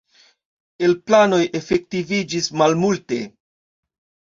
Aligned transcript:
El 0.87 0.95
planoj 1.11 1.43
efektiviĝis 1.61 2.51
malmulte. 2.59 3.25